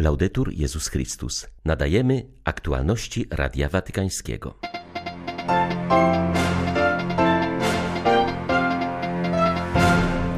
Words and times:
Laudetur 0.00 0.52
Jezus 0.52 0.88
Chrystus. 0.88 1.46
Nadajemy 1.64 2.26
aktualności 2.44 3.26
Radia 3.30 3.68
Watykańskiego. 3.68 4.54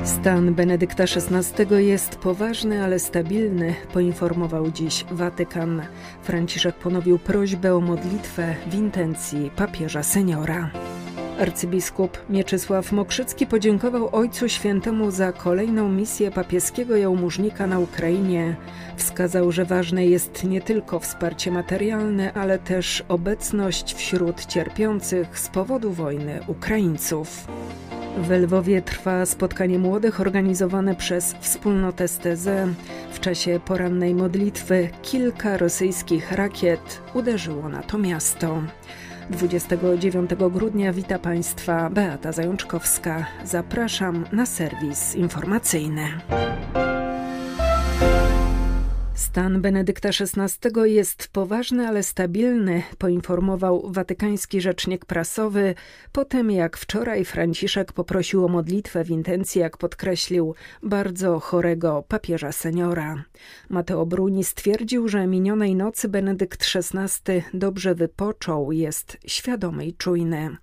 Stan 0.05 0.55
Benedykta 0.55 1.05
XVI 1.05 1.87
jest 1.87 2.17
poważny, 2.17 2.85
ale 2.85 2.99
stabilny, 2.99 3.75
poinformował 3.93 4.71
dziś 4.71 5.05
Watykan. 5.11 5.83
Franciszek 6.23 6.77
ponowił 6.77 7.19
prośbę 7.19 7.75
o 7.75 7.81
modlitwę 7.81 8.57
w 8.71 8.75
intencji 8.75 9.51
papieża 9.57 10.03
seniora. 10.03 10.71
Arcybiskup 11.41 12.19
Mieczysław 12.31 12.93
Mokrzycki 12.93 13.47
podziękował 13.47 14.09
Ojcu 14.17 14.49
Świętemu 14.49 15.11
za 15.11 15.33
kolejną 15.33 15.89
misję 15.89 16.31
papieskiego 16.31 16.97
jałmużnika 16.97 17.67
na 17.67 17.79
Ukrainie. 17.79 18.57
Wskazał, 18.97 19.53
że 19.53 19.65
ważne 19.65 20.07
jest 20.07 20.45
nie 20.45 20.61
tylko 20.61 21.01
wsparcie 21.01 21.51
materialne, 21.51 22.33
ale 22.33 22.59
też 22.59 23.05
obecność 23.09 23.95
wśród 23.95 24.47
cierpiących 24.47 25.39
z 25.39 25.49
powodu 25.49 25.93
wojny 25.93 26.41
Ukraińców. 26.47 27.47
W 28.19 28.31
Lwowie 28.31 28.83
trwa 28.83 29.27
spotkanie 29.27 29.79
młodych 29.79 30.21
organizowane 30.21 30.95
przez 30.95 31.35
wspólnotę 31.41 32.09
STZ. 32.09 32.49
W 33.13 33.21
czasie 33.21 33.61
porannej 33.65 34.15
modlitwy 34.15 34.89
kilka 35.03 35.57
rosyjskich 35.57 36.33
rakiet 36.33 37.03
uderzyło 37.15 37.69
na 37.69 37.83
to 37.83 37.99
miasto. 37.99 38.63
29 39.31 40.31
grudnia 40.51 40.93
wita 40.93 41.19
Państwa 41.19 41.91
Beata 41.91 42.33
Zajączkowska. 42.33 43.27
Zapraszam 43.45 44.25
na 44.33 44.47
serwis 44.47 45.15
informacyjny. 45.15 46.03
Stan 49.21 49.61
Benedykta 49.61 50.09
XVI 50.09 50.71
jest 50.85 51.29
poważny, 51.33 51.89
ale 51.89 52.03
stabilny, 52.03 52.83
poinformował 52.99 53.93
watykański 53.93 54.61
rzecznik 54.61 55.05
prasowy, 55.05 55.75
po 56.13 56.25
tym 56.25 56.51
jak 56.51 56.77
wczoraj 56.77 57.25
Franciszek 57.25 57.93
poprosił 57.93 58.45
o 58.45 58.49
modlitwę 58.49 59.05
w 59.05 59.11
intencji, 59.11 59.61
jak 59.61 59.77
podkreślił, 59.77 60.55
bardzo 60.83 61.41
chorego 61.41 62.05
papieża 62.09 62.53
seniora. 62.53 63.25
Mateo 63.69 64.07
Bruni 64.07 64.45
stwierdził, 64.45 65.09
że 65.09 65.27
minionej 65.27 65.75
nocy 65.75 66.09
Benedykt 66.09 66.67
XVI 66.75 67.43
dobrze 67.55 67.95
wypoczął, 67.95 68.73
jest 68.73 69.19
świadomy 69.27 69.87
i 69.87 69.95
czujny. 69.95 70.57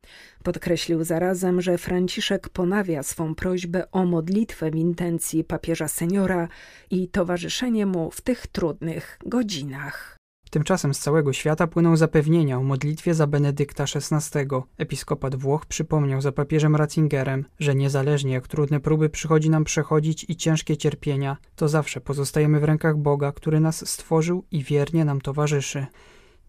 Podkreślił 0.48 1.04
zarazem, 1.04 1.62
że 1.62 1.78
Franciszek 1.78 2.50
ponawia 2.50 3.04
swą 3.04 3.36
prośbę 3.36 3.92
o 3.92 4.06
modlitwę 4.06 4.72
w 4.72 4.76
intencji 4.76 5.44
papieża 5.44 5.88
seniora 5.88 6.48
i 6.92 7.08
towarzyszenie 7.08 7.86
mu 7.86 8.12
w 8.12 8.22
tych 8.22 8.48
trudnych 8.48 9.20
godzinach. 9.26 10.18
Tymczasem 10.50 10.94
z 10.94 11.00
całego 11.00 11.34
świata 11.34 11.68
płyną 11.68 11.98
zapewnienia 11.98 12.58
o 12.58 12.64
modlitwie 12.64 13.14
za 13.14 13.28
Benedykta 13.28 13.84
XVI. 13.84 14.40
Episkopat 14.78 15.36
Włoch 15.36 15.66
przypomniał 15.66 16.22
za 16.22 16.32
papieżem 16.32 16.76
Ratzingerem, 16.76 17.46
że 17.60 17.76
niezależnie 17.76 18.34
jak 18.34 18.48
trudne 18.48 18.80
próby 18.80 19.10
przychodzi 19.10 19.50
nam 19.50 19.64
przechodzić 19.64 20.26
i 20.30 20.36
ciężkie 20.36 20.78
cierpienia, 20.78 21.38
to 21.56 21.68
zawsze 21.68 22.02
pozostajemy 22.02 22.60
w 22.60 22.64
rękach 22.64 22.98
Boga, 22.98 23.32
który 23.32 23.60
nas 23.60 23.90
stworzył 23.90 24.44
i 24.52 24.64
wiernie 24.64 25.06
nam 25.06 25.22
towarzyszy. 25.22 25.86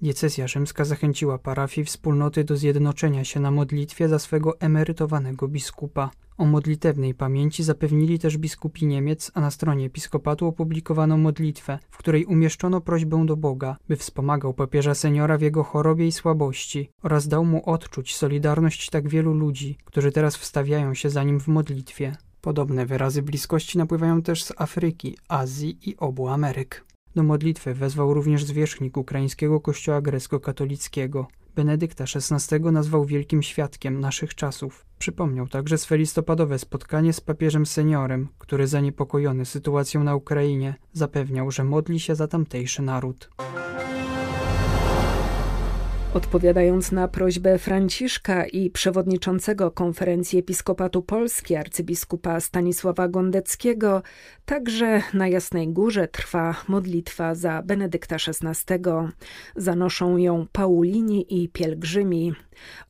Diecezja 0.03 0.49
rzymska 0.49 0.85
zachęciła 0.85 1.39
parafii 1.39 1.85
wspólnoty 1.85 2.45
do 2.45 2.57
zjednoczenia 2.57 3.25
się 3.25 3.41
na 3.41 3.51
modlitwie 3.51 4.09
za 4.09 4.19
swego 4.19 4.61
emerytowanego 4.61 5.49
biskupa. 5.49 6.11
O 6.37 6.47
modlitewnej 6.47 7.15
pamięci 7.15 7.63
zapewnili 7.63 8.19
też 8.19 8.37
biskupi 8.37 8.87
Niemiec, 8.87 9.31
a 9.35 9.41
na 9.41 9.51
stronie 9.51 9.87
episkopatu 9.87 10.47
opublikowano 10.47 11.17
modlitwę, 11.17 11.79
w 11.91 11.97
której 11.97 12.25
umieszczono 12.25 12.81
prośbę 12.81 13.27
do 13.27 13.37
Boga, 13.37 13.77
by 13.89 13.97
wspomagał 13.97 14.55
papieża 14.55 14.95
seniora 14.95 15.39
w 15.39 15.43
jego 15.43 15.65
chorobie 15.65 16.07
i 16.07 16.13
słabości 16.13 16.91
oraz 17.03 17.29
dał 17.29 17.45
mu 17.45 17.71
odczuć 17.71 18.17
solidarność 18.17 18.91
tak 18.91 19.09
wielu 19.09 19.33
ludzi, 19.35 19.77
którzy 19.85 20.13
teraz 20.13 20.37
wstawiają 20.37 20.95
się 20.95 21.11
za 21.11 21.25
nim 21.25 21.41
w 21.41 21.49
modlitwie. 21.49 22.17
Podobne 22.41 22.87
wyrazy 22.87 23.23
bliskości 23.23 23.79
napływają 23.79 24.23
też 24.23 24.45
z 24.45 24.53
Afryki, 24.57 25.17
Azji 25.29 25.79
i 25.91 25.97
obu 25.97 26.29
Ameryk. 26.29 26.88
Do 27.15 27.23
modlitwy 27.23 27.75
wezwał 27.75 28.15
również 28.15 28.45
zwierzchnik 28.45 28.97
ukraińskiego 28.97 29.61
kościoła 29.61 30.01
grecko-katolickiego. 30.01 31.27
Benedykta 31.57 32.05
XVI 32.05 32.73
nazwał 32.73 33.05
wielkim 33.05 33.43
świadkiem 33.43 34.01
naszych 34.01 34.35
czasów. 34.35 34.87
Przypomniał 34.99 35.49
także 35.49 35.79
swe 35.79 35.99
listopadowe 35.99 36.59
spotkanie 36.59 37.13
z 37.13 37.21
papieżem 37.21 37.67
seniorem, 37.67 38.29
który 38.39 38.67
zaniepokojony 38.67 39.45
sytuacją 39.45 40.05
na 40.05 40.15
Ukrainie 40.17 40.75
zapewniał, 40.93 41.51
że 41.51 41.65
modli 41.65 42.01
się 42.01 42.15
za 42.15 42.29
tamtejszy 42.29 42.83
naród. 42.83 43.31
Odpowiadając 46.19 46.93
na 46.93 47.09
prośbę 47.09 47.59
Franciszka 47.59 48.47
i 48.47 48.71
przewodniczącego 48.71 49.71
konferencji 49.71 50.39
Episkopatu 50.39 51.03
Polski 51.03 51.57
arcybiskupa 51.57 52.41
Stanisława 52.41 53.09
Gondeckiego, 53.09 54.03
także 54.45 55.03
na 55.15 55.29
Jasnej 55.29 55.69
Górze 55.69 56.09
trwa 56.09 56.55
modlitwa 56.69 57.35
za 57.35 57.63
Benedykta 57.63 58.17
XVI. 58.17 58.85
Zanoszą 59.57 60.17
ją 60.17 60.47
Paulini 60.53 61.43
i 61.43 61.49
pielgrzymi. 61.49 62.33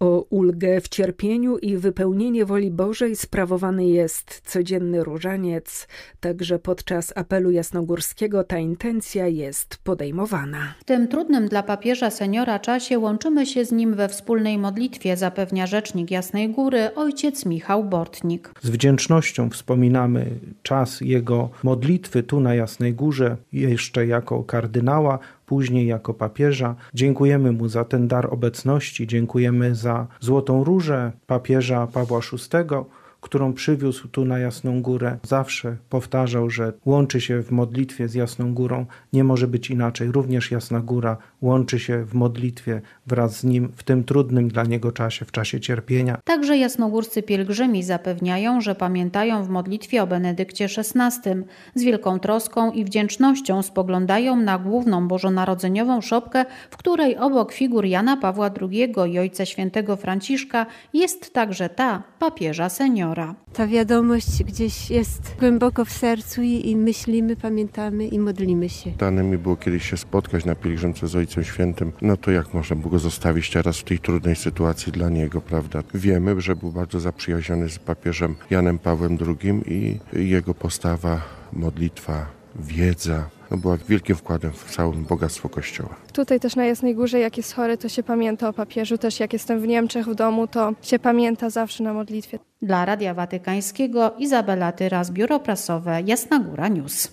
O 0.01 0.21
ulgę 0.31 0.81
w 0.81 0.89
cierpieniu 0.89 1.59
i 1.59 1.77
wypełnienie 1.77 2.45
woli 2.45 2.71
Bożej 2.71 3.17
sprawowany 3.17 3.87
jest 3.87 4.41
codzienny 4.45 5.05
różaniec, 5.05 5.89
także 6.21 6.59
podczas 6.59 7.13
apelu 7.17 7.51
jasnogórskiego 7.51 8.45
ta 8.45 8.59
intencja 8.59 9.27
jest 9.27 9.77
podejmowana. 9.85 10.75
W 10.81 10.85
tym 10.85 11.09
trudnym 11.09 11.49
dla 11.49 11.63
papieża 11.63 12.11
seniora 12.11 12.59
czasie 12.59 12.99
łączymy 13.19 13.47
się 13.47 13.65
z 13.65 13.73
nim 13.73 13.95
we 13.95 14.09
wspólnej 14.09 14.59
modlitwie, 14.59 15.17
zapewnia 15.17 15.67
rzecznik 15.67 16.11
Jasnej 16.11 16.51
Góry 16.51 16.95
ojciec 16.95 17.47
Michał 17.47 17.85
Bortnik. 17.85 18.51
Z 18.63 18.71
wdzięcznością 18.71 19.51
wspominamy 19.51 20.27
czas 20.63 21.01
jego 21.01 21.51
modlitwy 21.63 22.23
tu 22.23 22.41
na 22.41 22.55
Jasnej 22.55 22.95
Górze, 22.95 23.37
jeszcze 23.53 24.07
jako 24.07 24.45
kardynała, 24.45 25.19
później 25.47 25.87
jako 25.87 26.15
papieża. 26.15 26.75
Dziękujemy 26.95 27.53
mu 27.53 27.69
za 27.69 27.85
ten 27.85 28.09
dar 28.09 28.35
obecności, 28.35 29.07
dziękujemy 29.07 29.75
za 29.75 30.07
Złotą 30.21 30.65
Różę 30.65 31.13
papieża 31.27 31.87
Pawła 31.87 32.21
VI, 32.21 32.75
którą 33.21 33.53
przywiózł 33.53 34.09
tu 34.09 34.25
na 34.25 34.39
Jasną 34.39 34.83
Górę. 34.83 35.19
Zawsze 35.23 35.77
powtarzał, 35.91 36.51
że 36.51 36.73
łączy 36.87 37.21
się 37.21 37.43
w 37.43 37.51
modlitwie 37.51 38.09
z 38.09 38.15
Jasną 38.15 38.55
Górą. 38.55 38.87
Nie 39.13 39.25
może 39.25 39.49
być 39.49 39.71
inaczej. 39.71 40.13
Również 40.13 40.51
Jasna 40.51 40.81
Góra 40.81 41.17
łączy 41.43 41.79
się 41.79 42.05
w 42.05 42.15
modlitwie 42.15 42.81
wraz 43.07 43.37
z 43.37 43.45
nim 43.45 43.73
w 43.77 43.83
tym 43.83 44.05
trudnym 44.05 44.49
dla 44.49 44.65
niego 44.65 44.93
czasie, 44.93 45.25
w 45.25 45.33
czasie 45.33 45.61
cierpienia. 45.61 46.19
Także 46.25 46.57
jasnogórscy 46.57 47.23
pielgrzymi 47.23 47.83
zapewniają, 47.83 48.61
że 48.61 48.75
pamiętają 48.75 49.45
w 49.45 49.49
modlitwie 49.49 50.03
o 50.03 50.07
Benedykcie 50.07 50.65
XVI. 50.65 51.31
Z 51.75 51.83
wielką 51.83 52.19
troską 52.19 52.73
i 52.73 52.85
wdzięcznością 52.85 53.63
spoglądają 53.63 54.37
na 54.37 54.59
główną 54.59 55.09
bożonarodzeniową 55.09 56.01
szopkę, 56.01 56.45
w 56.71 56.77
której 56.77 57.17
obok 57.17 57.53
figur 57.53 57.85
Jana 57.85 58.17
Pawła 58.17 58.51
II 58.61 58.95
i 59.13 59.19
Ojca 59.19 59.47
Świętego 59.47 59.97
Franciszka 59.97 60.67
jest 60.95 61.33
także 61.33 61.69
ta 61.69 62.03
papieża 62.19 62.69
seniora. 63.09 63.35
Ta 63.53 63.67
wiadomość 63.67 64.45
gdzieś 64.45 64.91
jest 64.91 65.37
głęboko 65.41 65.85
w 65.85 65.91
sercu 65.91 66.43
i, 66.43 66.71
i 66.71 66.77
myślimy, 66.77 67.37
pamiętamy 67.37 68.07
i 68.07 68.19
modlimy 68.19 68.69
się. 68.69 68.91
Dane 68.91 69.23
mi 69.23 69.39
było 69.39 69.57
kiedyś 69.57 69.91
się 69.91 69.97
spotkać 69.97 70.45
na 70.45 70.55
pielgrzymce 70.55 71.09
z 71.09 71.17
Ojcem 71.17 71.45
Świętym. 71.45 71.93
No 72.03 72.17
to 72.17 72.31
jak 72.31 72.55
można 72.55 72.77
było 72.77 72.91
go 72.91 72.99
zostawić 72.99 73.51
teraz 73.51 73.79
w 73.79 73.85
tej 73.85 73.99
trudnej 73.99 74.37
sytuacji 74.37 74.93
dla 74.93 75.09
niego, 75.09 75.41
prawda? 75.41 75.83
Wiemy, 75.95 76.41
że 76.41 76.57
był 76.57 76.73
bardzo 76.73 77.01
zaprzyjaźniony 77.01 77.69
z 77.69 77.79
papieżem 77.79 78.35
Janem 78.51 78.79
Pawłem 78.79 79.19
II 79.27 79.63
i 79.67 79.99
jego 80.29 80.55
postawa, 80.55 81.21
modlitwa, 81.53 82.27
wiedza, 82.61 83.29
była 83.57 83.77
wielkim 83.77 84.17
wkładem 84.17 84.53
w 84.53 84.71
całe 84.71 84.93
bogactwo 84.93 85.49
Kościoła. 85.49 85.97
Tutaj 86.13 86.41
też 86.41 86.57
na 86.57 86.65
Jasnej 86.65 86.95
Górze, 86.95 87.19
jak 87.19 87.37
jest 87.37 87.55
chory, 87.55 87.79
to 87.79 87.89
się 87.89 88.03
pamięta 88.03 88.49
o 88.49 88.53
papieżu. 88.53 88.99
Też 88.99 89.21
jak 89.21 89.33
jestem 89.33 89.61
w 89.61 89.67
Niemczech 89.67 90.07
w 90.07 90.15
domu, 90.15 90.47
to 90.47 90.73
się 90.83 90.99
pamięta 90.99 91.51
zawsze 91.51 91.85
na 91.85 91.93
modlitwie. 91.93 92.39
Dla 92.63 92.85
Radia 92.85 93.15
Watykańskiego 93.15 94.15
Izabela 94.19 94.73
Tyras, 94.73 95.11
Biuro 95.11 95.41
Prasowe 95.41 96.03
Jasna 96.03 96.39
Góra 96.39 96.69
News. 96.69 97.13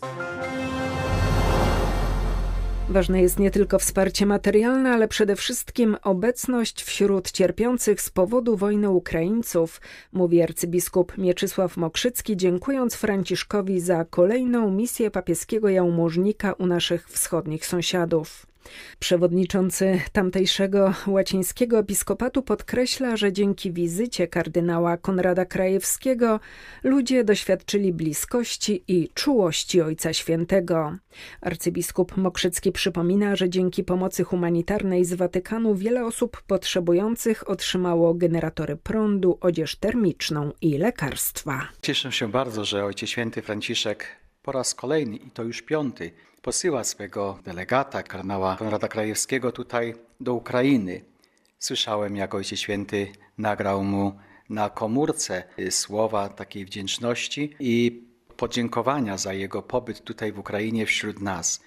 Ważne 2.90 3.22
jest 3.22 3.40
nie 3.40 3.52
tylko 3.52 3.80
wsparcie 3.80 4.26
materialne, 4.26 4.92
ale 4.92 5.08
przede 5.08 5.36
wszystkim 5.36 5.98
obecność 6.04 6.84
wśród 6.84 7.32
cierpiących 7.32 8.02
z 8.02 8.10
powodu 8.10 8.58
wojny 8.58 8.90
Ukraińców, 8.90 9.82
mówi 10.14 10.42
arcybiskup 10.42 11.18
Mieczysław 11.18 11.78
Mokrzycki, 11.78 12.38
dziękując 12.38 12.96
Franciszkowi 12.96 13.80
za 13.80 14.06
kolejną 14.06 14.72
misję 14.72 15.12
papieskiego 15.12 15.70
jałmużnika 15.70 16.54
u 16.54 16.66
naszych 16.66 17.10
wschodnich 17.10 17.66
sąsiadów. 17.66 18.55
Przewodniczący 19.00 20.02
tamtejszego 20.12 20.94
łacińskiego 21.08 21.80
episkopatu 21.80 22.42
podkreśla, 22.42 23.18
że 23.18 23.34
dzięki 23.34 23.72
wizycie 23.72 24.28
kardynała 24.28 24.98
Konrada 24.98 25.46
Krajewskiego 25.46 26.40
ludzie 26.84 27.24
doświadczyli 27.24 27.94
bliskości 27.94 28.84
i 28.88 29.10
czułości 29.14 29.82
Ojca 29.82 30.14
Świętego. 30.14 30.96
Arcybiskup 31.42 32.18
Mokrzycki 32.18 32.72
przypomina, 32.72 33.36
że 33.36 33.50
dzięki 33.50 33.84
pomocy 33.84 34.24
humanitarnej 34.24 35.06
z 35.06 35.14
Watykanu 35.14 35.76
wiele 35.76 36.06
osób 36.06 36.42
potrzebujących 36.48 37.50
otrzymało 37.50 38.14
generatory 38.14 38.76
prądu, 38.76 39.38
odzież 39.42 39.76
termiczną 39.76 40.52
i 40.62 40.78
lekarstwa. 40.78 41.68
Cieszę 41.82 42.12
się 42.12 42.32
bardzo, 42.32 42.66
że 42.66 42.86
Ojciec 42.86 43.10
Święty 43.10 43.42
Franciszek 43.42 44.08
po 44.42 44.52
raz 44.52 44.76
kolejny, 44.76 45.16
i 45.16 45.32
to 45.32 45.44
już 45.44 45.62
piąty, 45.62 46.12
posyła 46.46 46.84
swego 46.84 47.40
delegata, 47.44 48.04
kardynała 48.04 48.56
Konrada 48.56 48.88
Krajewskiego 48.88 49.52
tutaj 49.52 49.96
do 50.20 50.34
Ukrainy. 50.34 51.02
Słyszałem, 51.60 52.16
jak 52.16 52.36
Ojciec 52.36 52.60
Święty 52.60 53.08
nagrał 53.38 53.84
mu 53.84 54.20
na 54.50 54.70
komórce 54.70 55.44
słowa 55.70 56.30
takiej 56.30 56.66
wdzięczności 56.66 57.56
i 57.60 58.04
podziękowania 58.38 59.18
za 59.18 59.34
jego 59.34 59.62
pobyt 59.62 60.04
tutaj 60.04 60.32
w 60.32 60.40
Ukrainie 60.40 60.86
wśród 60.86 61.22
nas. 61.22 61.62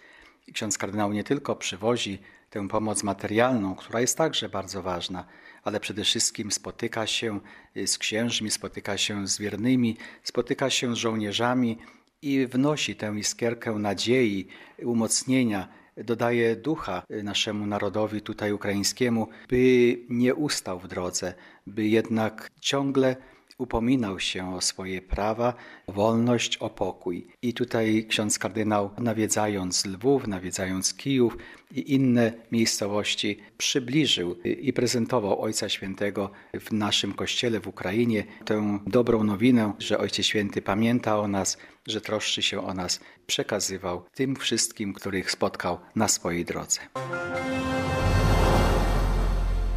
I 0.47 0.53
ksiądz 0.53 0.79
kardynał 0.79 1.13
nie 1.13 1.25
tylko 1.25 1.57
przywozi 1.57 2.19
tę 2.51 2.69
pomoc 2.69 3.03
materialną, 3.03 3.75
która 3.75 4.01
jest 4.01 4.19
także 4.19 4.49
bardzo 4.49 4.83
ważna, 4.83 5.25
ale 5.65 5.81
przede 5.81 6.05
wszystkim 6.05 6.53
spotyka 6.53 7.07
się 7.07 7.41
z 7.87 7.99
księżmi, 7.99 8.51
spotyka 8.51 8.99
się 8.99 9.27
z 9.29 9.39
wiernymi, 9.39 9.97
spotyka 10.23 10.71
się 10.71 10.95
z 10.95 10.99
żołnierzami 10.99 11.79
i 12.23 12.47
wnosi 12.47 12.97
tę 12.97 13.13
iskierkę 13.17 13.73
nadziei, 13.73 14.47
umocnienia, 14.83 15.69
dodaje 15.97 16.57
ducha 16.57 17.03
naszemu 17.23 17.67
narodowi 17.67 18.21
tutaj 18.21 18.53
ukraińskiemu, 18.53 19.29
by 19.49 19.97
nie 20.09 20.35
ustał 20.35 20.79
w 20.81 20.89
drodze, 20.89 21.35
by 21.67 21.87
jednak 21.87 22.51
ciągle 22.61 23.17
upominał 23.59 24.21
się 24.21 24.55
o 24.55 24.61
swoje 24.61 25.03
prawa, 25.03 25.55
wolność, 25.89 26.57
o 26.57 26.71
pokój. 26.71 27.27
I 27.43 27.55
tutaj 27.55 28.07
ksiądz 28.09 28.39
kardynał, 28.39 28.91
nawiedzając 28.99 29.87
Lwów, 29.87 30.27
nawiedzając 30.27 30.95
Kijów 30.95 31.37
i 31.75 31.95
inne 31.95 32.33
miejscowości, 32.53 33.39
przybliżył 33.59 34.37
i 34.43 34.73
prezentował 34.73 35.43
Ojca 35.43 35.69
Świętego 35.69 36.31
w 36.61 36.73
naszym 36.73 37.13
kościele 37.13 37.61
w 37.61 37.69
Ukrainie 37.69 38.25
tę 38.45 38.79
dobrą 38.87 39.25
nowinę, 39.25 39.73
że 39.79 39.99
Ojciec 39.99 40.27
Święty 40.27 40.63
pamięta 40.63 41.19
o 41.19 41.29
nas, 41.29 41.59
że 41.87 42.01
troszczy 42.01 42.43
się 42.43 42.67
o 42.67 42.75
nas, 42.75 43.01
przekazywał 43.27 44.05
tym 44.15 44.37
wszystkim, 44.37 44.95
których 44.95 45.31
spotkał 45.31 45.79
na 45.97 46.09
swojej 46.09 46.45
drodze. 46.45 46.81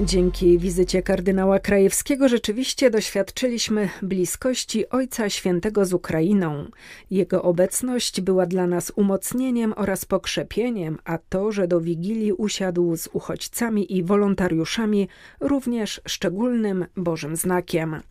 Dzięki 0.05 0.59
wizycie 0.59 1.03
kardynała 1.03 1.59
Krajewskiego 1.59 2.29
rzeczywiście 2.29 2.89
doświadczyliśmy 2.89 3.89
bliskości 4.01 4.89
Ojca 4.89 5.29
Świętego 5.29 5.85
z 5.85 5.93
Ukrainą. 5.93 6.65
Jego 7.11 7.43
obecność 7.43 8.21
była 8.21 8.45
dla 8.45 8.67
nas 8.67 8.91
umocnieniem 8.95 9.73
oraz 9.77 10.05
pokrzepieniem, 10.05 10.97
a 11.05 11.17
to, 11.17 11.51
że 11.51 11.67
do 11.67 11.81
Wigilii 11.81 12.33
usiadł 12.33 12.95
z 12.95 13.07
uchodźcami 13.13 13.97
i 13.97 14.03
wolontariuszami, 14.03 15.07
również 15.39 16.01
szczególnym 16.05 16.85
Bożym 16.97 17.35
znakiem. 17.35 18.01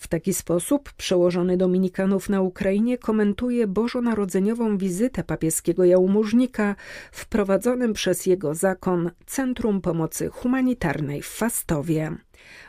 W 0.00 0.08
taki 0.08 0.34
sposób 0.34 0.92
przełożony 0.92 1.56
Dominikanów 1.56 2.28
na 2.28 2.40
Ukrainie 2.40 2.98
komentuje 2.98 3.66
bożonarodzeniową 3.66 4.78
wizytę 4.78 5.24
papieskiego 5.24 5.84
jałmużnika 5.84 6.74
w 7.12 7.26
prowadzonym 7.26 7.92
przez 7.92 8.26
jego 8.26 8.54
zakon 8.54 9.10
Centrum 9.26 9.80
Pomocy 9.80 10.28
Humanitarnej 10.28 11.22
w 11.30 11.36
Fastowie. 11.36 12.12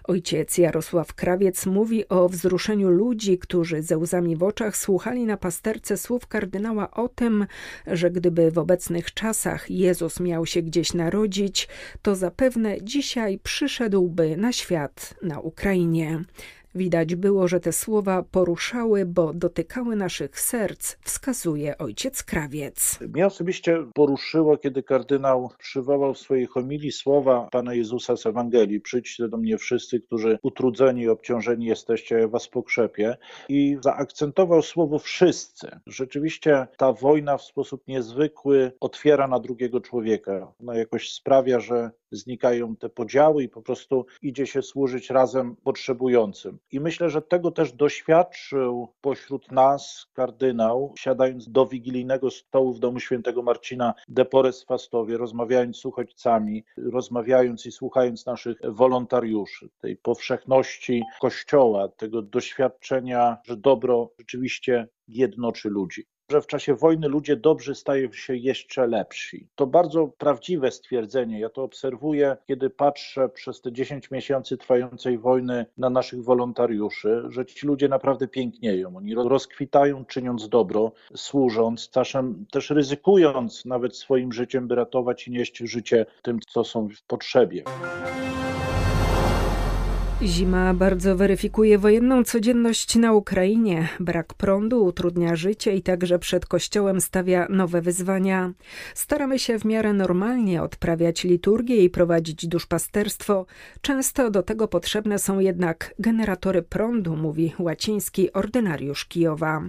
Ojciec 0.03 0.57
Jarosław 0.57 1.13
Krawiec 1.13 1.65
mówi 1.65 2.09
o 2.09 2.29
wzruszeniu 2.29 2.89
ludzi, 2.89 3.37
którzy 3.37 3.81
ze 3.81 3.97
łzami 3.97 4.35
w 4.35 4.43
oczach 4.43 4.77
słuchali 4.77 5.25
na 5.25 5.37
pasterce 5.37 5.97
słów 5.97 6.27
kardynała 6.27 6.91
o 6.91 7.09
tym, 7.09 7.45
że 7.87 8.11
gdyby 8.11 8.51
w 8.51 8.57
obecnych 8.57 9.13
czasach 9.13 9.71
Jezus 9.71 10.19
miał 10.19 10.45
się 10.45 10.61
gdzieś 10.61 10.93
narodzić, 10.93 11.67
to 12.01 12.15
zapewne 12.15 12.81
dzisiaj 12.81 13.39
przyszedłby 13.39 14.37
na 14.37 14.51
świat 14.51 15.13
na 15.21 15.39
Ukrainie. 15.39 16.23
Widać 16.75 17.15
było, 17.15 17.47
że 17.47 17.59
te 17.59 17.71
słowa 17.71 18.23
poruszały, 18.23 19.05
bo 19.05 19.33
dotykały 19.33 19.95
naszych 19.95 20.39
serc, 20.39 20.95
wskazuje 21.01 21.77
ojciec 21.77 22.23
Krawiec. 22.23 22.99
Mnie 23.13 23.25
osobiście 23.25 23.85
poruszyło, 23.93 24.57
kiedy 24.57 24.83
kardynał 24.83 25.49
przywołał 25.59 26.13
w 26.13 26.17
swojej 26.17 26.45
homilii 26.45 26.91
słowa 26.91 27.47
Pana 27.51 27.73
Jezusa 27.73 28.17
z 28.17 28.25
Ewangelii. 28.25 28.81
Przyjdźcie 28.81 29.27
do 29.27 29.37
mnie 29.37 29.57
wszyscy, 29.57 29.99
którzy 29.99 30.39
utrudzeni 30.43 31.01
i 31.01 31.09
obciążeni 31.09 31.65
jesteście, 31.65 32.15
ja 32.15 32.27
was 32.27 32.47
pokrzepię. 32.47 33.17
I 33.49 33.77
zaakcentował 33.81 34.61
słowo 34.61 34.99
wszyscy. 34.99 35.79
Rzeczywiście 35.87 36.67
ta 36.77 36.93
wojna 36.93 37.37
w 37.37 37.41
sposób 37.41 37.87
niezwykły 37.87 38.71
otwiera 38.79 39.27
na 39.27 39.39
drugiego 39.39 39.81
człowieka. 39.81 40.53
Ona 40.61 40.75
jakoś 40.77 41.11
sprawia, 41.11 41.59
że 41.59 41.91
znikają 42.11 42.75
te 42.75 42.89
podziały 42.89 43.43
i 43.43 43.49
po 43.49 43.61
prostu 43.61 44.05
idzie 44.21 44.45
się 44.45 44.61
służyć 44.61 45.09
razem 45.09 45.55
potrzebującym. 45.63 46.60
I 46.71 46.79
myślę, 46.79 47.09
że 47.09 47.21
tego 47.21 47.51
też 47.51 47.73
doświadczył 47.73 48.93
pośród 49.01 49.51
nas 49.51 50.07
kardynał, 50.13 50.93
siadając 50.97 51.49
do 51.49 51.65
wigilijnego 51.65 52.31
stołu 52.31 52.73
w 52.73 52.79
domu 52.79 52.99
świętego 52.99 53.41
Marcina 53.41 53.93
de 54.07 54.25
Porres 54.25 54.63
Fastowie, 54.63 55.17
rozmawiając 55.17 55.77
z 55.77 55.85
uchodźcami, 55.85 56.63
rozmawiając 56.77 57.65
i 57.65 57.71
słuchając 57.71 58.25
naszych 58.25 58.57
wolontariuszy, 58.63 59.69
tej 59.81 59.97
powszechności 59.97 61.03
Kościoła, 61.21 61.87
tego 61.87 62.21
doświadczenia, 62.21 63.37
że 63.45 63.57
dobro 63.57 64.11
rzeczywiście 64.19 64.87
jednoczy 65.07 65.69
ludzi 65.69 66.10
że 66.31 66.41
w 66.41 66.47
czasie 66.47 66.75
wojny 66.75 67.07
ludzie 67.07 67.35
dobrzy 67.35 67.75
stają 67.75 68.11
się 68.11 68.35
jeszcze 68.35 68.87
lepsi. 68.87 69.47
To 69.55 69.67
bardzo 69.67 70.07
prawdziwe 70.07 70.71
stwierdzenie. 70.71 71.39
Ja 71.39 71.49
to 71.49 71.63
obserwuję, 71.63 72.37
kiedy 72.47 72.69
patrzę 72.69 73.29
przez 73.29 73.61
te 73.61 73.71
10 73.71 74.11
miesięcy 74.11 74.57
trwającej 74.57 75.17
wojny 75.17 75.65
na 75.77 75.89
naszych 75.89 76.23
wolontariuszy, 76.23 77.23
że 77.29 77.45
ci 77.45 77.67
ludzie 77.67 77.87
naprawdę 77.87 78.27
pięknieją. 78.27 78.97
Oni 78.97 79.15
rozkwitają, 79.15 80.05
czyniąc 80.05 80.49
dobro, 80.49 80.91
służąc, 81.15 81.89
czasem 81.89 82.45
też 82.51 82.69
ryzykując 82.69 83.65
nawet 83.65 83.97
swoim 83.97 84.33
życiem, 84.33 84.67
by 84.67 84.75
ratować 84.75 85.27
i 85.27 85.31
nieść 85.31 85.57
życie 85.57 86.05
tym, 86.21 86.39
co 86.49 86.63
są 86.63 86.87
w 86.89 87.03
potrzebie. 87.03 87.63
Zima 90.25 90.73
bardzo 90.73 91.15
weryfikuje 91.15 91.77
wojenną 91.77 92.23
codzienność 92.23 92.95
na 92.95 93.13
Ukrainie. 93.13 93.89
Brak 93.99 94.33
prądu 94.33 94.85
utrudnia 94.85 95.35
życie 95.35 95.75
i 95.75 95.81
także 95.81 96.19
przed 96.19 96.45
kościołem 96.45 97.01
stawia 97.01 97.47
nowe 97.49 97.81
wyzwania. 97.81 98.51
Staramy 98.95 99.39
się 99.39 99.59
w 99.59 99.65
miarę 99.65 99.93
normalnie 99.93 100.61
odprawiać 100.61 101.23
liturgię 101.23 101.83
i 101.83 101.89
prowadzić 101.89 102.47
duszpasterstwo. 102.47 103.45
Często 103.81 104.31
do 104.31 104.43
tego 104.43 104.67
potrzebne 104.67 105.19
są 105.19 105.39
jednak 105.39 105.93
generatory 105.99 106.61
prądu, 106.61 107.15
mówi 107.15 107.53
łaciński 107.59 108.33
ordynariusz 108.33 109.05
Kijowa. 109.05 109.61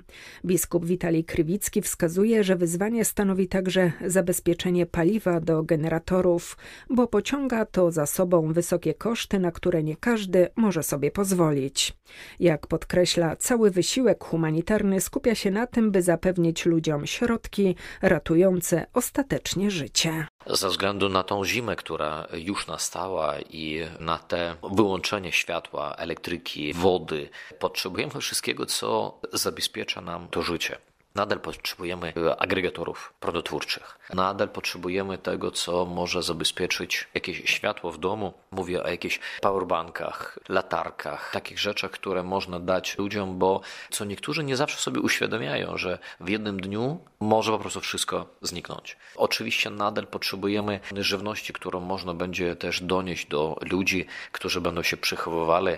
Biskup 0.45 0.87
Witalij 0.87 1.25
Krywicki 1.25 1.83
wskazuje, 1.83 2.45
że 2.45 2.57
wyzwanie 2.57 3.05
stanowi 3.05 3.49
także 3.49 3.93
zabezpieczenie 4.07 4.87
paliwa 4.87 5.41
do 5.41 5.63
generatorów, 5.63 6.57
bo 6.91 7.07
pociąga 7.07 7.65
to 7.65 7.91
za 7.91 8.07
sobą 8.07 8.53
wysokie 8.53 8.95
koszty, 8.95 9.39
na 9.39 9.53
które 9.53 9.83
nie 9.83 9.97
każdy 9.97 10.42
może 10.57 10.83
sobie 10.83 11.11
pozwolić. 11.11 11.93
Jak 12.41 12.67
podkreśla, 12.67 13.37
cały 13.37 13.71
wysiłek 13.71 14.25
humanitarny 14.25 15.01
skupia 15.01 15.35
się 15.35 15.51
na 15.51 15.67
tym, 15.67 15.91
by 15.91 16.03
zapewnić 16.03 16.67
ludziom 16.67 17.07
środki 17.07 17.77
ratujące 18.03 18.87
ostatecznie 18.95 19.71
życie. 19.71 20.27
Ze 20.47 20.69
względu 20.69 21.09
na 21.09 21.23
tą 21.23 21.45
zimę, 21.45 21.77
która 21.77 22.27
już 22.33 22.67
nastała 22.67 23.41
i 23.41 23.81
na 24.01 24.19
te 24.19 24.55
wyłączenie 24.73 25.33
światła, 25.33 25.95
elektryki, 25.99 26.73
wody, 26.73 27.29
potrzebujemy 27.59 28.21
wszystkiego, 28.21 28.67
co 28.67 29.21
zabezpiecza 29.33 30.01
nam 30.01 30.29
to 30.29 30.43
życie. 30.43 30.79
Nadal 31.15 31.41
potrzebujemy 31.41 32.13
agregatorów 32.39 33.13
prądotwórczych. 33.21 33.99
Nadal 34.15 34.49
potrzebujemy 34.49 35.19
tego, 35.19 35.51
co 35.51 35.87
może 35.87 36.23
zabezpieczyć 36.23 37.09
jakieś 37.15 37.51
światło 37.51 37.91
w 37.91 37.99
domu. 37.99 38.33
Mówię 38.51 38.83
o 38.83 38.89
jakichś 38.89 39.21
powerbankach, 39.41 40.39
latarkach, 40.49 41.31
takich 41.33 41.59
rzeczach, 41.59 41.91
które 41.91 42.23
można 42.23 42.61
dać 42.61 42.99
ludziom, 42.99 43.39
bo 43.39 43.61
co 43.91 44.05
niektórzy 44.05 44.45
nie 44.45 44.57
zawsze 44.57 44.79
sobie 44.79 45.01
uświadamiają, 45.01 45.77
że 45.77 45.99
w 46.21 46.29
jednym 46.29 46.61
dniu 46.61 47.01
może 47.21 47.53
po 47.53 47.59
prostu 47.59 47.81
wszystko 47.81 48.27
zniknąć. 48.43 48.97
Oczywiście 49.17 49.71
nadal 49.71 50.07
potrzebujemy 50.07 50.81
żywności, 50.97 51.53
którą 51.53 51.81
można 51.81 52.15
będzie 52.15 52.57
też 52.57 52.81
donieść 52.81 53.27
do 53.27 53.57
ludzi, 53.71 54.07
którzy 54.33 54.61
będą 54.61 54.83
się 54.83 54.97
przechowywali 54.97 55.77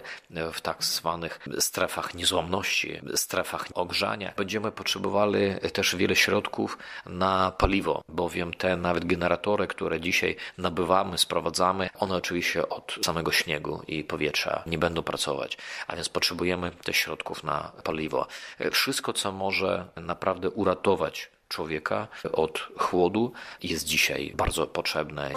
w 0.52 0.60
tak 0.60 0.84
zwanych 0.84 1.40
strefach 1.58 2.14
niezłomności, 2.14 3.00
strefach 3.14 3.68
ogrzania. 3.74 4.32
Będziemy 4.36 4.72
potrzebowali 4.72 5.23
potrzebowali 5.24 5.70
też 5.72 5.96
wiele 5.96 6.16
środków 6.16 6.78
na 7.06 7.50
paliwo, 7.50 8.02
bowiem 8.08 8.54
te 8.54 8.76
nawet 8.76 9.04
generatory, 9.04 9.66
które 9.66 10.00
dzisiaj 10.00 10.36
nabywamy, 10.58 11.18
sprowadzamy, 11.18 11.90
one 11.98 12.16
oczywiście 12.16 12.68
od 12.68 12.98
samego 13.02 13.32
śniegu 13.32 13.82
i 13.88 14.04
powietrza 14.04 14.62
nie 14.66 14.78
będą 14.78 15.02
pracować, 15.02 15.58
a 15.86 15.96
więc 15.96 16.08
potrzebujemy 16.08 16.70
też 16.70 16.96
środków 16.96 17.44
na 17.44 17.72
paliwo. 17.84 18.26
Wszystko, 18.72 19.12
co 19.12 19.32
może 19.32 19.86
naprawdę 19.96 20.50
uratować 20.50 21.30
człowieka 21.48 22.08
od 22.32 22.68
chłodu, 22.78 23.32
jest 23.62 23.84
dzisiaj 23.84 24.32
bardzo 24.36 24.66
potrzebne. 24.66 25.30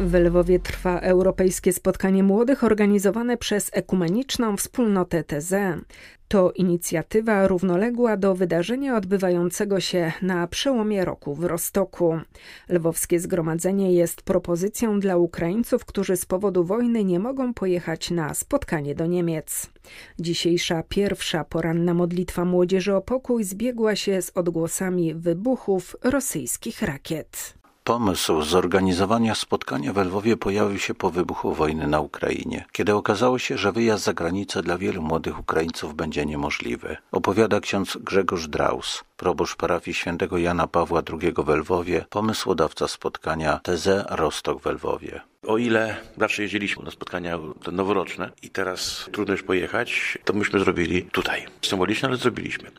W 0.00 0.14
Lwowie 0.14 0.58
trwa 0.58 1.00
europejskie 1.00 1.72
spotkanie 1.72 2.22
młodych 2.22 2.64
organizowane 2.64 3.36
przez 3.36 3.70
ekumeniczną 3.72 4.56
wspólnotę 4.56 5.24
TZ. 5.24 5.54
To 6.28 6.52
inicjatywa 6.52 7.48
równoległa 7.48 8.16
do 8.16 8.34
wydarzenia 8.34 8.96
odbywającego 8.96 9.80
się 9.80 10.12
na 10.22 10.46
przełomie 10.46 11.04
roku 11.04 11.34
w 11.34 11.44
Rostoku. 11.44 12.20
Lwowskie 12.68 13.20
zgromadzenie 13.20 13.92
jest 13.92 14.22
propozycją 14.22 15.00
dla 15.00 15.16
Ukraińców, 15.16 15.84
którzy 15.84 16.16
z 16.16 16.26
powodu 16.26 16.64
wojny 16.64 17.04
nie 17.04 17.18
mogą 17.18 17.54
pojechać 17.54 18.10
na 18.10 18.34
spotkanie 18.34 18.94
do 18.94 19.06
Niemiec. 19.06 19.70
Dzisiejsza 20.18 20.82
pierwsza 20.88 21.44
poranna 21.44 21.94
modlitwa 21.94 22.44
młodzieży 22.44 22.94
o 22.94 23.00
pokój 23.00 23.44
zbiegła 23.44 23.96
się 23.96 24.22
z 24.22 24.30
odgłosami 24.34 25.14
wybuchów 25.14 25.96
rosyjskich 26.02 26.82
rakiet. 26.82 27.57
Pomysł 27.88 28.42
zorganizowania 28.42 29.34
spotkania 29.34 29.92
w 29.92 29.96
Lwowie 29.96 30.36
pojawił 30.36 30.78
się 30.78 30.94
po 30.94 31.10
wybuchu 31.10 31.54
wojny 31.54 31.86
na 31.86 32.00
Ukrainie, 32.00 32.64
kiedy 32.72 32.94
okazało 32.94 33.38
się, 33.38 33.58
że 33.58 33.72
wyjazd 33.72 34.04
za 34.04 34.12
granicę 34.12 34.62
dla 34.62 34.78
wielu 34.78 35.02
młodych 35.02 35.38
Ukraińców 35.38 35.94
będzie 35.94 36.26
niemożliwy. 36.26 36.96
Opowiada 37.12 37.60
ksiądz 37.60 37.96
Grzegorz 37.96 38.48
Draus, 38.48 39.04
proboszcz 39.16 39.56
parafii 39.56 39.94
świętego 39.94 40.38
Jana 40.38 40.66
Pawła 40.66 41.02
II 41.20 41.32
w 41.36 41.48
Lwowie, 41.48 42.04
pomysłodawca 42.10 42.88
spotkania 42.88 43.60
Teze 43.62 44.04
Rostok 44.08 44.62
w 44.62 44.66
Lwowie. 44.66 45.20
O 45.46 45.58
ile 45.58 45.96
zawsze 46.18 46.42
jeździliśmy 46.42 46.84
na 46.84 46.90
spotkania 46.90 47.38
noworoczne 47.72 48.30
i 48.42 48.50
teraz 48.50 49.08
trudno 49.12 49.32
już 49.34 49.42
pojechać, 49.42 50.18
to 50.24 50.32
myśmy 50.32 50.60
zrobili 50.60 51.02
tutaj. 51.02 51.46
Symbolicznie, 51.62 52.08
ale 52.08 52.16
zrobiliśmy. 52.16 52.70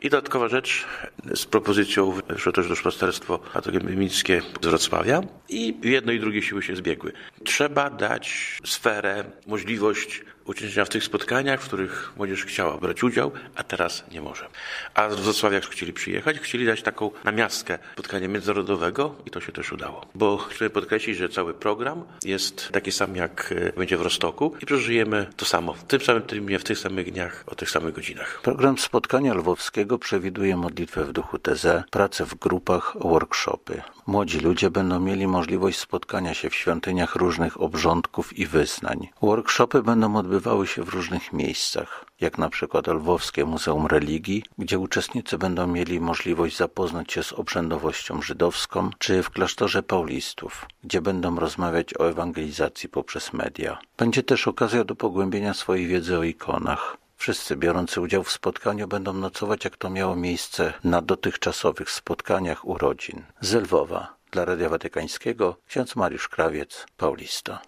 I 0.00 0.10
dodatkowa 0.10 0.48
rzecz 0.48 0.86
z 1.34 1.46
propozycją 1.46 2.12
wyszło 2.28 2.52
też 2.52 2.68
duszpasterstwo 2.68 3.38
katolickie 3.38 4.42
z 4.62 4.66
Wrocławia 4.66 5.20
i 5.48 5.74
jedno 5.82 6.12
i 6.12 6.20
drugie 6.20 6.42
siły 6.42 6.62
się 6.62 6.76
zbiegły. 6.76 7.12
Trzeba 7.44 7.90
dać 7.90 8.58
sferę, 8.66 9.24
możliwość 9.46 10.24
uczestniczenia 10.48 10.84
w 10.84 10.88
tych 10.88 11.04
spotkaniach, 11.04 11.60
w 11.60 11.64
których 11.64 12.12
młodzież 12.16 12.44
chciała 12.44 12.78
brać 12.78 13.02
udział, 13.02 13.32
a 13.54 13.62
teraz 13.62 14.04
nie 14.12 14.20
może. 14.20 14.46
A 14.94 15.10
z 15.10 15.20
Wrocławia 15.20 15.60
chcieli 15.60 15.92
przyjechać, 15.92 16.38
chcieli 16.38 16.66
dać 16.66 16.82
taką 16.82 17.10
namiastkę 17.24 17.78
spotkania 17.92 18.28
międzynarodowego 18.28 19.14
i 19.26 19.30
to 19.30 19.40
się 19.40 19.52
też 19.52 19.72
udało. 19.72 20.06
Bo 20.14 20.36
chcemy 20.36 20.70
podkreślić, 20.70 21.16
że 21.16 21.28
cały 21.28 21.54
program 21.54 22.04
jest 22.24 22.68
taki 22.72 22.92
sam 22.92 23.16
jak 23.16 23.54
e, 23.56 23.72
będzie 23.72 23.96
w 23.96 24.02
Rostoku 24.02 24.54
i 24.62 24.66
przeżyjemy 24.66 25.26
to 25.36 25.44
samo. 25.44 25.72
W 25.72 25.84
tym 25.84 26.00
samym 26.00 26.22
terminie, 26.22 26.58
w 26.58 26.64
tych 26.64 26.78
samych 26.78 27.12
dniach, 27.12 27.44
o 27.46 27.54
tych 27.54 27.70
samych 27.70 27.94
godzinach. 27.94 28.40
Program 28.42 28.78
spotkania 28.78 29.34
lwowskiego 29.34 29.98
przewiduje 29.98 30.56
modlitwę 30.56 31.04
w 31.04 31.12
duchu 31.12 31.38
TZ, 31.38 31.66
pracę 31.90 32.24
w 32.26 32.34
grupach, 32.34 32.96
workshopy. 33.00 33.82
Młodzi 34.06 34.40
ludzie 34.40 34.70
będą 34.70 35.00
mieli 35.00 35.26
możliwość 35.26 35.78
spotkania 35.78 36.34
się 36.34 36.50
w 36.50 36.54
świątyniach 36.54 37.16
różnych 37.16 37.60
obrządków 37.60 38.38
i 38.38 38.46
wyznań. 38.46 39.08
Workshopy 39.22 39.82
będą 39.82 40.16
odbywały 40.38 40.66
się 40.66 40.84
w 40.84 40.88
różnych 40.88 41.32
miejscach, 41.32 42.04
jak 42.20 42.38
na 42.38 42.48
przykład 42.48 42.86
Lwowskie 42.86 43.44
Muzeum 43.44 43.86
Religii, 43.86 44.44
gdzie 44.58 44.78
uczestnicy 44.78 45.38
będą 45.38 45.66
mieli 45.66 46.00
możliwość 46.00 46.56
zapoznać 46.56 47.12
się 47.12 47.22
z 47.22 47.32
obrzędowością 47.32 48.22
żydowską, 48.22 48.90
czy 48.98 49.22
w 49.22 49.30
klasztorze 49.30 49.82
Paulistów, 49.82 50.66
gdzie 50.84 51.00
będą 51.00 51.36
rozmawiać 51.36 51.94
o 51.98 52.08
ewangelizacji 52.08 52.88
poprzez 52.88 53.32
media. 53.32 53.78
Będzie 53.96 54.22
też 54.22 54.48
okazja 54.48 54.84
do 54.84 54.94
pogłębienia 54.94 55.54
swojej 55.54 55.86
wiedzy 55.86 56.18
o 56.18 56.22
ikonach. 56.22 56.96
Wszyscy 57.16 57.56
biorący 57.56 58.00
udział 58.00 58.24
w 58.24 58.32
spotkaniu 58.32 58.88
będą 58.88 59.12
nocować, 59.12 59.64
jak 59.64 59.76
to 59.76 59.90
miało 59.90 60.16
miejsce 60.16 60.72
na 60.84 61.02
dotychczasowych 61.02 61.90
spotkaniach 61.90 62.64
urodzin. 62.64 63.22
Z 63.40 63.54
Lwowa, 63.54 64.14
dla 64.30 64.44
Radia 64.44 64.68
Watykańskiego, 64.68 65.56
ksiądz 65.68 65.96
Mariusz 65.96 66.28
Krawiec, 66.28 66.86
Paulista. 66.96 67.60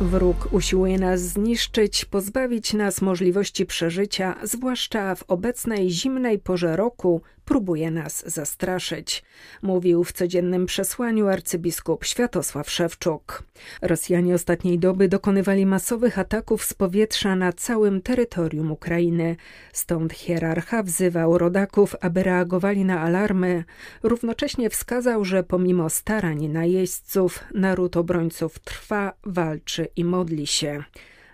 Wróg 0.00 0.48
usiłuje 0.52 0.98
nas 0.98 1.20
zniszczyć, 1.20 2.04
pozbawić 2.04 2.74
nas 2.74 3.02
możliwości 3.02 3.66
przeżycia, 3.66 4.36
zwłaszcza 4.42 5.14
w 5.14 5.24
obecnej 5.28 5.90
zimnej 5.90 6.38
porze 6.38 6.76
roku, 6.76 7.20
próbuje 7.44 7.90
nas 7.90 8.32
zastraszyć, 8.32 9.22
mówił 9.62 10.04
w 10.04 10.12
codziennym 10.12 10.66
przesłaniu 10.66 11.28
arcybiskup 11.28 12.04
Światosław 12.04 12.70
Szewczuk. 12.70 13.42
Rosjanie 13.82 14.34
ostatniej 14.34 14.78
doby 14.78 15.08
dokonywali 15.08 15.66
masowych 15.66 16.18
ataków 16.18 16.64
z 16.64 16.74
powietrza 16.74 17.36
na 17.36 17.52
całym 17.52 18.02
terytorium 18.02 18.72
Ukrainy. 18.72 19.36
Stąd 19.72 20.12
hierarcha 20.12 20.82
wzywał 20.82 21.38
rodaków, 21.38 21.96
aby 22.00 22.22
reagowali 22.22 22.84
na 22.84 23.00
alarmy. 23.00 23.64
Równocześnie 24.02 24.70
wskazał, 24.70 25.24
że 25.24 25.42
pomimo 25.42 25.90
starań 25.90 26.48
najeźdźców, 26.48 27.44
naród 27.54 27.96
obrońców 27.96 28.58
trwa, 28.58 29.12
walczy 29.24 29.85
i 29.96 30.04
modli 30.04 30.46
się. 30.46 30.84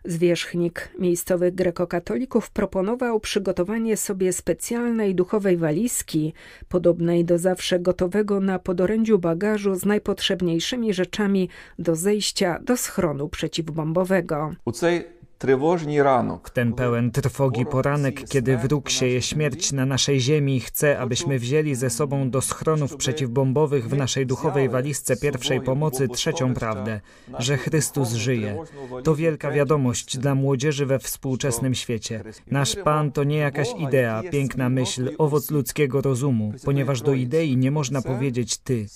Zwierzchnik 0.05 0.89
miejscowych 0.99 1.55
grekokatolików 1.55 2.51
proponował 2.51 3.21
przygotowanie 3.21 3.97
sobie 3.97 4.33
specjalnej 4.33 5.15
duchowej 5.15 5.57
walizki, 5.57 6.33
podobnej 6.69 7.25
do 7.25 7.39
zawsze 7.39 7.81
gotowego 7.81 8.41
na 8.41 8.59
podorędziu 8.59 9.19
bagażu 9.19 9.75
z 9.75 9.85
najpotrzebniejszymi 9.85 10.95
rzeczami 10.95 11.49
do 11.79 11.97
zejścia 11.97 12.59
do 12.63 12.77
schronu 12.77 13.29
przeciwbombowego. 13.29 14.55
W 16.45 16.51
ten 16.53 16.73
pełen 16.73 17.11
trwogi 17.11 17.67
poranek, 17.67 18.29
kiedy 18.29 18.57
wróg 18.57 18.91
sieje 18.91 19.23
śmierć 19.23 19.73
na 19.73 19.87
naszej 19.87 20.21
ziemi, 20.21 20.61
chce, 20.61 20.99
abyśmy 20.99 21.39
wzięli 21.39 21.75
ze 21.75 21.91
sobą 21.91 22.31
do 22.31 22.41
schronów 22.41 22.97
przeciwbombowych 22.97 23.89
w 23.89 23.97
naszej 23.97 24.27
duchowej 24.27 24.69
walizce 24.69 25.17
pierwszej 25.17 25.61
pomocy 25.61 26.09
trzecią 26.09 26.55
prawdę, 26.55 27.01
że 27.39 27.57
Chrystus 27.57 28.13
żyje. 28.13 28.59
To 29.05 29.15
wielka 29.15 29.51
wiadomość 29.51 30.19
dla 30.19 30.35
młodzieży 30.35 30.87
we 30.87 30.99
współczesnym 30.99 31.75
świecie. 31.75 32.25
Nasz 32.51 32.77
Pan 32.77 33.13
to 33.13 33.25
nie 33.25 33.37
jakaś 33.37 33.69
idea, 33.79 34.23
piękna 34.31 34.69
myśl, 34.69 35.15
owoc 35.19 35.51
ludzkiego 35.51 36.01
rozumu, 36.01 36.53
ponieważ 36.65 37.03
do 37.03 37.13
idei 37.13 37.57
nie 37.57 37.71
można 37.71 38.03
powiedzieć 38.03 38.59
ty. 38.59 38.87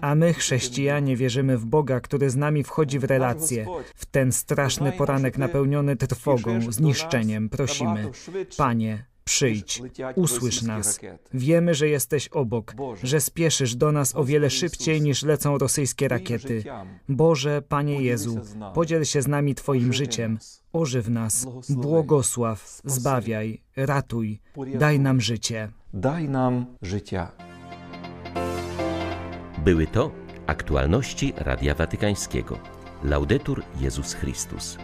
A 0.00 0.14
my, 0.14 0.32
chrześcijanie, 0.32 1.16
wierzymy 1.16 1.58
w 1.58 1.66
Boga, 1.66 2.00
który 2.00 2.30
z 2.30 2.36
nami 2.36 2.64
wchodzi 2.64 2.98
w 2.98 3.04
relacje. 3.04 3.66
W 3.94 4.06
ten 4.06 4.32
straszny 4.32 4.92
poranek 4.92 5.38
napełniony 5.38 5.93
trwogą, 5.96 6.72
zniszczeniem, 6.72 7.48
prosimy: 7.48 8.10
Panie, 8.56 9.04
przyjdź, 9.24 9.82
usłysz 10.14 10.62
nas. 10.62 11.00
Wiemy, 11.34 11.74
że 11.74 11.88
jesteś 11.88 12.28
obok, 12.28 12.74
że 13.02 13.20
spieszysz 13.20 13.76
do 13.76 13.92
nas 13.92 14.16
o 14.16 14.24
wiele 14.24 14.50
szybciej 14.50 15.02
niż 15.02 15.22
lecą 15.22 15.58
rosyjskie 15.58 16.08
rakiety. 16.08 16.64
Boże, 17.08 17.62
Panie 17.68 18.02
Jezu, 18.02 18.40
podziel 18.74 19.04
się 19.04 19.22
z 19.22 19.26
nami 19.26 19.54
Twoim 19.54 19.92
życiem, 19.92 20.38
ożyw 20.72 21.08
nas, 21.08 21.46
błogosław, 21.68 22.80
zbawiaj, 22.84 23.62
ratuj, 23.76 24.40
daj 24.74 25.00
nam 25.00 25.20
życie. 25.20 25.68
Daj 25.94 26.28
nam 26.28 26.66
życia. 26.82 27.32
Były 29.64 29.86
to 29.86 30.10
aktualności 30.46 31.32
Radia 31.36 31.74
Watykańskiego. 31.74 32.58
Laudetur 33.04 33.62
Jezus 33.80 34.14
Chrystus. 34.14 34.78